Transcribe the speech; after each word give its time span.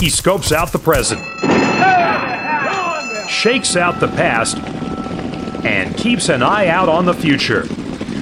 He 0.00 0.10
scopes 0.10 0.52
out 0.52 0.70
the 0.70 0.78
present, 0.78 1.20
shakes 3.28 3.76
out 3.76 3.98
the 3.98 4.06
past, 4.08 4.56
and 5.64 5.96
keeps 5.96 6.28
an 6.28 6.42
eye 6.42 6.68
out 6.68 6.88
on 6.88 7.04
the 7.04 7.14
future. 7.14 7.62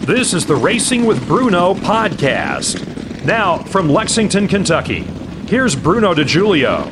This 0.06 0.32
is 0.32 0.46
the 0.46 0.56
Racing 0.56 1.04
with 1.04 1.26
Bruno 1.26 1.74
podcast. 1.74 2.82
Now, 3.26 3.58
from 3.58 3.90
Lexington, 3.90 4.48
Kentucky, 4.48 5.02
here's 5.48 5.76
Bruno 5.76 6.14
DeJulio. 6.14 6.88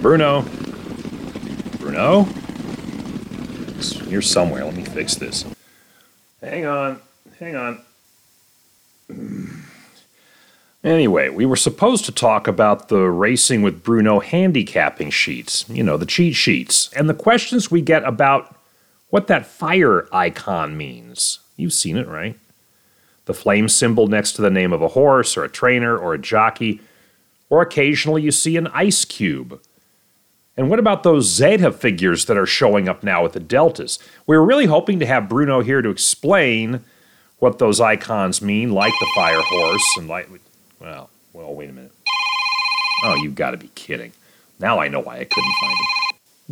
Bruno. 0.00 0.42
Bruno? 1.78 2.28
You're 4.08 4.22
somewhere. 4.22 4.64
Let 4.64 4.76
me 4.76 4.84
fix 4.84 5.16
this. 5.16 5.44
Hang 6.40 6.66
on. 6.66 7.00
Hang 7.40 7.56
on. 7.56 7.80
Anyway, 10.84 11.28
we 11.28 11.44
were 11.44 11.56
supposed 11.56 12.04
to 12.04 12.12
talk 12.12 12.46
about 12.46 12.88
the 12.88 13.10
Racing 13.10 13.62
with 13.62 13.82
Bruno 13.82 14.20
handicapping 14.20 15.10
sheets, 15.10 15.64
you 15.68 15.82
know, 15.82 15.96
the 15.96 16.06
cheat 16.06 16.36
sheets, 16.36 16.92
and 16.92 17.08
the 17.08 17.14
questions 17.14 17.70
we 17.70 17.82
get 17.82 18.04
about 18.04 18.56
what 19.10 19.26
that 19.26 19.46
fire 19.46 20.06
icon 20.12 20.76
means. 20.76 21.40
You've 21.56 21.72
seen 21.72 21.96
it, 21.96 22.06
right? 22.06 22.38
The 23.24 23.34
flame 23.34 23.68
symbol 23.68 24.06
next 24.06 24.32
to 24.34 24.42
the 24.42 24.50
name 24.50 24.72
of 24.72 24.80
a 24.80 24.88
horse 24.88 25.36
or 25.36 25.42
a 25.42 25.48
trainer 25.48 25.98
or 25.98 26.14
a 26.14 26.18
jockey, 26.18 26.80
or 27.50 27.60
occasionally 27.60 28.22
you 28.22 28.30
see 28.30 28.56
an 28.56 28.68
ice 28.68 29.04
cube. 29.04 29.60
And 30.56 30.70
what 30.70 30.78
about 30.78 31.02
those 31.02 31.28
Zeta 31.28 31.72
figures 31.72 32.26
that 32.26 32.38
are 32.38 32.46
showing 32.46 32.88
up 32.88 33.02
now 33.02 33.24
with 33.24 33.32
the 33.32 33.40
deltas? 33.40 33.98
We 34.26 34.36
were 34.36 34.44
really 34.44 34.66
hoping 34.66 35.00
to 35.00 35.06
have 35.06 35.28
Bruno 35.28 35.60
here 35.60 35.82
to 35.82 35.90
explain 35.90 36.84
what 37.38 37.58
those 37.58 37.80
icons 37.80 38.40
mean, 38.40 38.72
like 38.72 38.92
the 39.00 39.10
fire 39.14 39.40
horse 39.40 39.96
and 39.96 40.08
like 40.08 40.28
well, 40.80 41.10
well, 41.32 41.54
wait 41.54 41.70
a 41.70 41.72
minute. 41.72 41.92
Oh, 43.04 43.14
you've 43.16 43.34
got 43.34 43.52
to 43.52 43.56
be 43.56 43.68
kidding. 43.68 44.12
Now 44.58 44.80
I 44.80 44.88
know 44.88 45.00
why 45.00 45.18
I 45.18 45.24
couldn't 45.24 45.54
find 45.60 45.76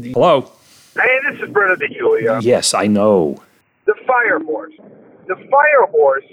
him. 0.07 0.13
Hello? 0.15 0.53
Hey, 0.95 1.19
this 1.29 1.43
is 1.43 1.53
Bruno 1.53 1.75
DeJulio. 1.75 2.43
Yes, 2.43 2.73
I 2.75 2.87
know. 2.87 3.43
The 3.87 3.95
fire 4.07 4.39
horse. 4.41 4.75
The 5.27 5.35
fire 5.35 5.87
horse 5.91 6.25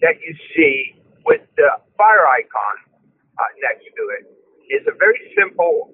that 0.00 0.16
you 0.26 0.34
see 0.56 0.96
with 1.26 1.40
the 1.56 1.68
fire 1.96 2.26
icon 2.26 2.76
uh, 3.38 3.42
next 3.62 3.84
to 3.84 4.02
it 4.18 4.74
is 4.74 4.86
a 4.88 4.96
very 4.98 5.20
simple 5.38 5.92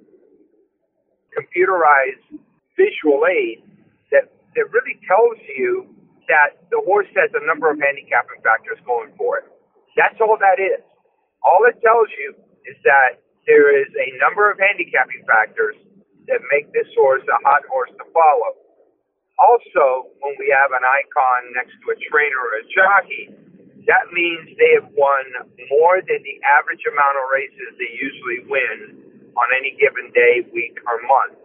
computerized 1.36 2.38
visual 2.76 3.26
aid 3.26 3.62
that, 4.10 4.32
that 4.54 4.66
really 4.72 4.98
tells 5.06 5.36
you 5.56 5.86
that 6.28 6.58
the 6.70 6.80
horse 6.84 7.06
has 7.16 7.30
a 7.34 7.44
number 7.46 7.70
of 7.70 7.78
handicapping 7.78 8.40
factors 8.42 8.78
going 8.86 9.10
for 9.18 9.38
it. 9.38 9.44
That's 9.96 10.20
all 10.20 10.38
that 10.38 10.62
is. 10.62 10.82
All 11.44 11.64
it 11.68 11.80
tells 11.80 12.08
you 12.16 12.36
is 12.68 12.76
that 12.84 13.20
there 13.46 13.72
is 13.72 13.88
a 13.96 14.08
number 14.20 14.50
of 14.50 14.60
handicapping 14.60 15.24
factors 15.24 15.76
that 16.28 16.40
make 16.52 16.70
this 16.72 16.86
horse 16.94 17.24
a 17.26 17.38
hot 17.42 17.64
horse 17.66 17.90
to 17.96 18.04
follow. 18.12 18.52
Also, 19.40 20.12
when 20.20 20.36
we 20.36 20.52
have 20.52 20.70
an 20.76 20.84
icon 20.84 21.40
next 21.56 21.72
to 21.80 21.96
a 21.96 21.98
trainer 22.12 22.36
or 22.36 22.52
a 22.60 22.64
jockey, 22.68 23.24
that 23.88 24.12
means 24.12 24.52
they 24.60 24.76
have 24.76 24.92
won 24.92 25.24
more 25.72 26.04
than 26.04 26.20
the 26.20 26.36
average 26.44 26.84
amount 26.84 27.16
of 27.16 27.24
races 27.32 27.68
they 27.80 27.88
usually 27.96 28.44
win 28.46 29.00
on 29.32 29.48
any 29.56 29.72
given 29.80 30.12
day, 30.12 30.44
week, 30.52 30.76
or 30.84 31.00
month. 31.08 31.40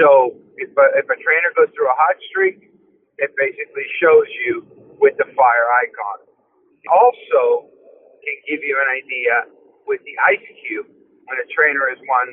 So 0.00 0.32
if 0.56 0.72
a, 0.72 0.86
if 0.96 1.04
a 1.04 1.18
trainer 1.20 1.52
goes 1.52 1.68
through 1.76 1.92
a 1.92 1.96
hot 1.96 2.16
streak, 2.32 2.72
it 3.20 3.30
basically 3.36 3.84
shows 4.00 4.28
you 4.48 4.64
with 4.96 5.16
the 5.20 5.28
fire 5.36 5.68
icon. 5.84 6.18
Also, 6.88 7.68
give 8.46 8.62
you 8.62 8.74
an 8.78 8.90
idea 8.90 9.34
with 9.86 10.00
the 10.06 10.14
ice 10.26 10.46
cube 10.66 10.86
when 11.26 11.36
a 11.42 11.46
trainer 11.54 11.86
has 11.90 12.00
won 12.06 12.26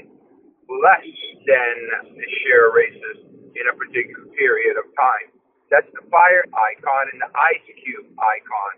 less 0.70 1.10
than 1.46 1.76
the 2.18 2.28
share 2.46 2.72
races 2.74 3.26
in 3.54 3.66
a 3.70 3.76
particular 3.76 4.26
period 4.38 4.78
of 4.78 4.86
time. 4.98 5.34
That's 5.70 5.90
the 5.94 6.06
fire 6.10 6.46
icon 6.50 7.04
and 7.14 7.20
the 7.22 7.32
ice 7.34 7.66
cube 7.82 8.08
icon 8.18 8.74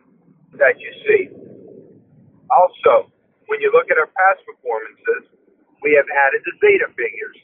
that 0.60 0.80
you 0.80 0.92
see. 1.08 1.24
Also, 2.52 3.12
when 3.48 3.60
you 3.60 3.72
look 3.76 3.92
at 3.92 4.00
our 4.00 4.08
past 4.08 4.44
performances, 4.48 5.32
we 5.84 5.94
have 6.00 6.08
added 6.08 6.42
the 6.48 6.56
Zeta 6.64 6.88
figures. 6.96 7.38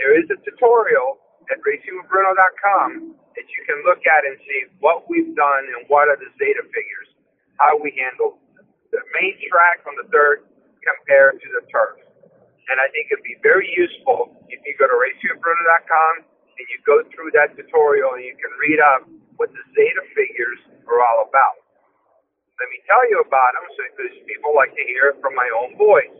There 0.00 0.16
is 0.16 0.26
a 0.32 0.38
tutorial 0.42 1.20
at 1.52 1.60
racingwithbruno.com 1.60 2.88
that 3.36 3.46
you 3.46 3.60
can 3.68 3.78
look 3.84 4.00
at 4.08 4.24
and 4.24 4.36
see 4.42 4.60
what 4.80 5.04
we've 5.10 5.36
done 5.36 5.64
and 5.76 5.84
what 5.92 6.08
are 6.08 6.16
the 6.16 6.30
Zeta 6.40 6.64
figures, 6.72 7.08
how 7.60 7.76
we 7.78 7.92
handle 7.94 8.40
the 8.94 9.02
main 9.18 9.34
track 9.50 9.82
on 9.90 9.98
the 9.98 10.06
dirt 10.14 10.46
compared 10.86 11.42
to 11.42 11.48
the 11.58 11.66
turf. 11.66 11.98
And 12.70 12.78
I 12.78 12.86
think 12.94 13.10
it'd 13.10 13.26
be 13.26 13.36
very 13.42 13.66
useful 13.74 14.30
if 14.48 14.62
you 14.62 14.72
go 14.78 14.86
to 14.86 14.94
racingwithbruno.com 14.94 16.14
and 16.22 16.64
you 16.70 16.78
go 16.86 17.02
through 17.10 17.34
that 17.34 17.58
tutorial 17.58 18.14
and 18.14 18.22
you 18.22 18.38
can 18.38 18.54
read 18.62 18.78
up 18.78 19.04
what 19.36 19.50
the 19.50 19.64
Zeta 19.74 20.04
figures 20.14 20.60
are 20.86 21.02
all 21.02 21.26
about. 21.26 21.58
Let 22.56 22.70
me 22.70 22.78
tell 22.86 23.02
you 23.10 23.18
about 23.18 23.52
them 23.58 23.66
so 23.74 23.82
because 23.98 24.14
people 24.30 24.54
like 24.54 24.70
to 24.78 24.84
hear 24.86 25.10
it 25.10 25.18
from 25.18 25.34
my 25.34 25.50
own 25.58 25.74
voice. 25.74 26.14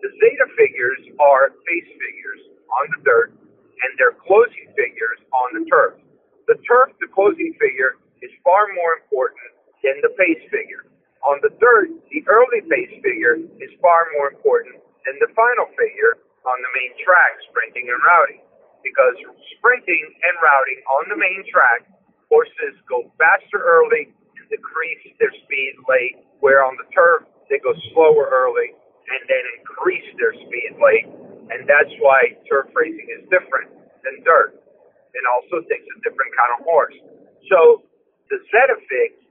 The 0.00 0.08
Zeta 0.08 0.48
figures 0.56 1.04
are 1.20 1.52
pace 1.68 1.90
figures 2.00 2.42
on 2.80 2.84
the 2.96 3.00
dirt 3.04 3.30
and 3.36 3.90
they're 4.00 4.16
closing 4.24 4.72
figures 4.72 5.20
on 5.36 5.48
the 5.60 5.64
turf. 5.68 6.00
The 6.48 6.56
turf, 6.64 6.96
the 6.98 7.12
closing 7.12 7.52
figure, 7.60 8.00
is 8.24 8.32
far 8.40 8.72
more 8.72 8.96
important 9.04 9.52
than 9.84 10.00
the 10.00 10.10
pace 10.16 10.42
figure. 10.48 10.88
On 11.26 11.42
the 11.42 11.50
dirt, 11.58 11.90
the 12.14 12.22
early 12.30 12.62
pace 12.70 12.94
figure 13.02 13.42
is 13.58 13.70
far 13.82 14.06
more 14.14 14.30
important 14.30 14.78
than 15.02 15.18
the 15.18 15.26
final 15.34 15.66
figure 15.74 16.22
on 16.46 16.56
the 16.62 16.70
main 16.78 16.94
track, 17.02 17.42
sprinting 17.50 17.90
and 17.90 17.98
routing. 18.06 18.42
Because 18.86 19.18
sprinting 19.58 20.06
and 20.22 20.34
routing 20.38 20.78
on 20.86 21.02
the 21.10 21.18
main 21.18 21.42
track, 21.50 21.90
horses 22.30 22.78
go 22.86 23.10
faster 23.18 23.58
early 23.58 24.14
and 24.38 24.46
decrease 24.46 25.02
their 25.18 25.34
speed 25.42 25.74
late, 25.90 26.22
where 26.38 26.62
on 26.62 26.78
the 26.78 26.86
turf, 26.94 27.26
they 27.50 27.58
go 27.58 27.74
slower 27.90 28.30
early 28.30 28.70
and 29.10 29.22
then 29.26 29.44
increase 29.58 30.06
their 30.22 30.34
speed 30.46 30.78
late. 30.78 31.10
And 31.50 31.66
that's 31.66 31.90
why 31.98 32.38
turf 32.46 32.70
racing 32.70 33.10
is 33.18 33.26
different 33.34 33.74
than 34.06 34.22
dirt. 34.22 34.54
It 35.10 35.24
also 35.26 35.58
takes 35.66 35.86
a 35.90 35.96
different 36.06 36.30
kind 36.38 36.50
of 36.54 36.60
horse. 36.62 36.94
So 37.50 37.82
the 38.30 38.38
Zetafig 38.54 39.25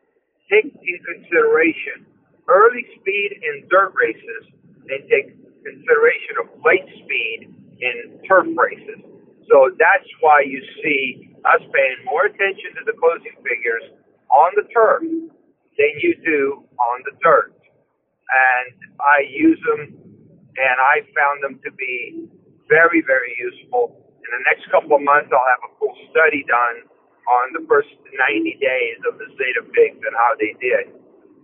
take 0.50 0.70
in 0.70 0.98
consideration 1.04 2.06
early 2.48 2.86
speed 3.00 3.30
in 3.42 3.68
dirt 3.70 3.94
races 3.98 4.44
and 4.90 5.02
take 5.10 5.34
consideration 5.66 6.34
of 6.42 6.48
late 6.62 6.86
speed 7.02 7.50
in 7.82 8.22
turf 8.30 8.46
races. 8.54 9.02
So 9.50 9.74
that's 9.78 10.10
why 10.22 10.46
you 10.46 10.62
see 10.82 11.34
us 11.46 11.62
paying 11.62 12.00
more 12.06 12.26
attention 12.26 12.74
to 12.78 12.84
the 12.86 12.94
closing 12.98 13.34
figures 13.42 13.86
on 14.30 14.52
the 14.58 14.66
turf 14.74 15.02
than 15.02 15.94
you 16.02 16.18
do 16.26 16.66
on 16.78 16.98
the 17.06 17.14
dirt. 17.22 17.54
And 17.54 18.74
I 19.02 19.26
use 19.30 19.60
them 19.70 19.94
and 20.58 20.78
I 20.80 21.06
found 21.14 21.44
them 21.44 21.60
to 21.66 21.72
be 21.78 22.30
very, 22.70 23.04
very 23.06 23.36
useful. 23.38 24.02
In 24.26 24.30
the 24.34 24.44
next 24.50 24.66
couple 24.72 24.98
of 24.98 25.04
months, 25.04 25.30
I'll 25.30 25.46
have 25.46 25.64
a 25.70 25.72
full 25.78 25.94
study 26.10 26.46
done 26.50 26.90
on 27.30 27.46
the 27.58 27.64
first 27.66 27.90
90 28.14 28.58
days 28.62 29.00
of 29.10 29.18
the 29.18 29.28
Zeta 29.38 29.64
figs 29.74 30.02
and 30.02 30.16
how 30.16 30.32
they 30.38 30.54
did. 30.62 30.94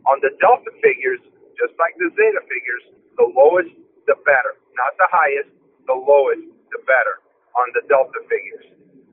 On 0.10 0.18
the 0.22 0.34
Delta 0.42 0.72
figures, 0.82 1.22
just 1.58 1.74
like 1.78 1.94
the 1.98 2.10
Zeta 2.14 2.42
figures, 2.46 2.84
the 3.18 3.28
lowest, 3.34 3.74
the 4.06 4.18
better. 4.26 4.58
Not 4.78 4.94
the 4.98 5.10
highest, 5.10 5.52
the 5.86 5.98
lowest, 5.98 6.46
the 6.74 6.82
better 6.86 7.22
on 7.58 7.68
the 7.78 7.84
Delta 7.90 8.22
figures. 8.30 8.66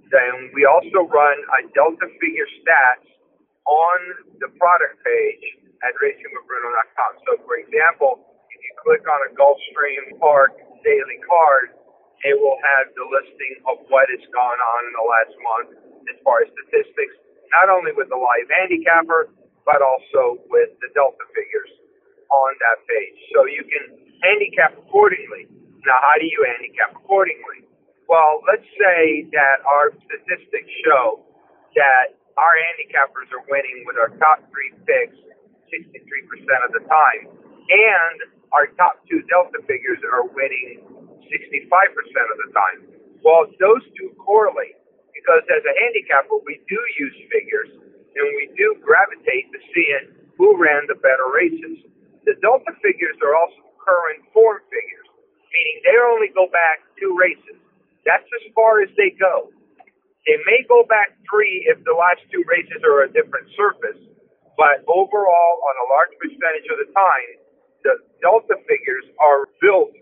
Then 0.08 0.52
we 0.56 0.64
also 0.64 1.04
run 1.08 1.36
a 1.60 1.68
Delta 1.76 2.08
figure 2.20 2.48
stats 2.64 3.08
on 3.68 3.98
the 4.40 4.48
product 4.56 4.96
page 5.04 5.44
at 5.84 5.92
racingwithbruno.com. 6.00 7.12
So, 7.28 7.36
for 7.44 7.60
example, 7.60 8.24
if 8.48 8.60
you 8.64 8.72
click 8.80 9.04
on 9.04 9.20
a 9.28 9.30
Gulfstream 9.36 10.16
Park 10.16 10.56
daily 10.80 11.20
card, 11.28 11.76
it 12.24 12.34
will 12.34 12.58
have 12.58 12.90
the 12.96 13.04
listing 13.06 13.54
of 13.68 13.84
what 13.92 14.08
has 14.10 14.24
gone 14.32 14.58
on 14.58 14.80
in 14.88 14.94
the 14.96 15.06
last 15.06 15.34
month 15.38 15.70
as 16.12 16.18
far 16.24 16.44
as 16.44 16.48
statistics, 16.54 17.14
not 17.52 17.72
only 17.72 17.92
with 17.96 18.08
the 18.08 18.18
live 18.18 18.48
handicapper, 18.48 19.32
but 19.64 19.84
also 19.84 20.40
with 20.48 20.72
the 20.80 20.88
Delta 20.96 21.24
figures 21.36 21.72
on 22.32 22.50
that 22.60 22.78
page. 22.88 23.18
So 23.36 23.44
you 23.44 23.64
can 23.64 23.84
handicap 24.24 24.76
accordingly. 24.76 25.48
Now, 25.84 26.00
how 26.00 26.16
do 26.20 26.26
you 26.28 26.40
handicap 26.44 26.96
accordingly? 26.96 27.68
Well, 28.08 28.40
let's 28.48 28.64
say 28.80 29.28
that 29.36 29.60
our 29.68 29.92
statistics 30.08 30.72
show 30.84 31.20
that 31.76 32.16
our 32.40 32.54
handicappers 32.72 33.28
are 33.36 33.44
winning 33.52 33.84
with 33.84 34.00
our 34.00 34.08
top 34.16 34.40
three 34.48 34.72
picks 34.88 35.18
63% 35.68 36.64
of 36.64 36.72
the 36.72 36.80
time, 36.88 37.28
and 37.68 38.18
our 38.56 38.72
top 38.80 39.04
two 39.04 39.20
Delta 39.28 39.60
figures 39.68 40.00
are 40.08 40.24
winning 40.32 40.80
65% 41.28 41.52
of 41.68 42.38
the 42.40 42.50
time. 42.56 42.78
Well, 43.20 43.52
those 43.60 43.84
two 44.00 44.16
correlate 44.16 44.77
because 45.18 45.42
as 45.50 45.62
a 45.66 45.74
handicapper, 45.82 46.38
we 46.46 46.62
do 46.70 46.78
use 47.02 47.18
figures 47.34 47.70
and 47.74 48.26
we 48.38 48.54
do 48.54 48.78
gravitate 48.86 49.50
to 49.50 49.58
seeing 49.74 50.14
who 50.38 50.54
ran 50.54 50.86
the 50.86 50.94
better 51.02 51.26
races. 51.34 51.82
The 52.22 52.38
Delta 52.38 52.70
figures 52.78 53.18
are 53.26 53.34
also 53.34 53.66
current 53.82 54.22
form 54.30 54.62
figures, 54.70 55.08
meaning 55.50 55.76
they 55.82 55.98
only 55.98 56.30
go 56.30 56.46
back 56.54 56.86
two 57.02 57.10
races. 57.18 57.58
That's 58.06 58.26
as 58.26 58.44
far 58.54 58.80
as 58.86 58.90
they 58.94 59.10
go. 59.18 59.50
They 60.26 60.38
may 60.46 60.62
go 60.68 60.84
back 60.86 61.16
three 61.26 61.66
if 61.66 61.82
the 61.88 61.96
last 61.96 62.22
two 62.30 62.44
races 62.46 62.84
are 62.86 63.08
a 63.08 63.10
different 63.10 63.48
surface, 63.58 63.98
but 64.60 64.84
overall, 64.86 65.54
on 65.64 65.74
a 65.82 65.86
large 65.90 66.14
percentage 66.20 66.68
of 66.70 66.78
the 66.84 66.90
time, 66.94 67.30
the 67.82 67.94
Delta 68.20 68.60
figures 68.68 69.06
are 69.18 69.48
built 69.64 69.94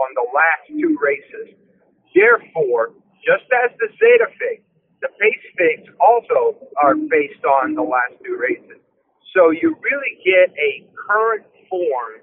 on 0.00 0.08
the 0.16 0.26
last 0.32 0.64
two 0.72 0.96
races. 0.98 1.54
Therefore, 2.14 2.96
just 3.26 3.50
as 3.66 3.74
the 3.82 3.90
Zeta 3.98 4.30
figs, 4.38 4.62
the 5.02 5.10
pace 5.18 5.46
figs 5.58 5.90
also 5.98 6.54
are 6.78 6.94
based 6.94 7.42
on 7.42 7.74
the 7.74 7.82
last 7.82 8.14
two 8.22 8.38
races. 8.38 8.78
So 9.34 9.50
you 9.50 9.74
really 9.82 10.14
get 10.22 10.54
a 10.54 10.86
current 10.94 11.44
form 11.68 12.22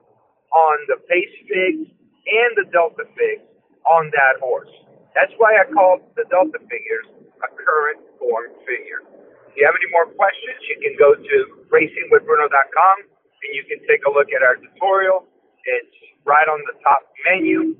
on 0.55 0.75
the 0.87 0.97
pace 1.05 1.35
figs 1.45 1.91
and 1.91 2.51
the 2.55 2.65
Delta 2.71 3.03
figs 3.19 3.45
on 3.85 4.09
that 4.15 4.39
horse. 4.39 4.71
That's 5.13 5.33
why 5.37 5.59
I 5.59 5.67
call 5.69 5.99
the 6.15 6.25
Delta 6.31 6.57
figures 6.71 7.07
a 7.43 7.49
current 7.51 7.99
form 8.17 8.49
figure. 8.65 9.03
If 9.51 9.59
you 9.59 9.67
have 9.67 9.75
any 9.77 9.91
more 9.93 10.09
questions, 10.15 10.57
you 10.71 10.79
can 10.81 10.95
go 10.97 11.13
to 11.13 11.37
racingwithbruno.com 11.69 12.95
and 13.05 13.51
you 13.53 13.63
can 13.67 13.83
take 13.85 14.01
a 14.07 14.11
look 14.11 14.31
at 14.33 14.41
our 14.41 14.57
tutorial. 14.57 15.27
It's 15.67 15.97
right 16.25 16.47
on 16.47 16.63
the 16.65 16.79
top 16.81 17.05
menu. 17.29 17.75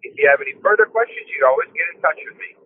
If 0.00 0.16
you 0.16 0.24
have 0.30 0.40
any 0.40 0.56
further 0.64 0.88
questions, 0.88 1.28
you 1.28 1.44
can 1.44 1.48
always 1.50 1.68
get 1.76 1.84
in 1.92 1.96
touch 2.00 2.20
with 2.24 2.38
me. 2.40 2.59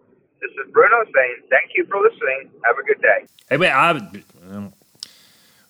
This 0.45 0.53
is 0.67 0.73
Bruno 0.73 0.97
saying 1.15 1.37
thank 1.49 1.71
you 1.75 1.87
for 1.87 2.03
listening. 2.03 2.51
Have 2.67 2.77
a 2.77 2.83
good 2.83 3.01
day. 3.01 3.25
Hey, 3.49 3.71
I, 3.71 3.99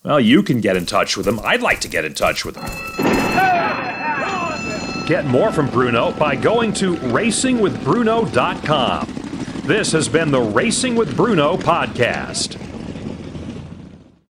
well, 0.02 0.18
you 0.18 0.42
can 0.42 0.60
get 0.60 0.76
in 0.76 0.84
touch 0.84 1.16
with 1.16 1.28
him. 1.28 1.38
I'd 1.40 1.62
like 1.62 1.80
to 1.82 1.88
get 1.88 2.04
in 2.04 2.12
touch 2.12 2.44
with 2.44 2.56
him. 2.56 2.64
Get 5.06 5.26
more 5.26 5.52
from 5.52 5.70
Bruno 5.70 6.10
by 6.12 6.34
going 6.34 6.72
to 6.74 6.96
racingwithbruno.com. 6.96 9.62
This 9.64 9.92
has 9.92 10.08
been 10.08 10.32
the 10.32 10.40
Racing 10.40 10.96
with 10.96 11.16
Bruno 11.16 11.56
podcast. 11.56 12.63